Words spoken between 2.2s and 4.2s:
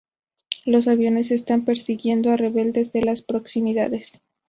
a rebeldes en las proximidades.